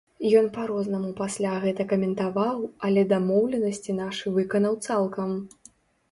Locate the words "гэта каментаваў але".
1.65-3.03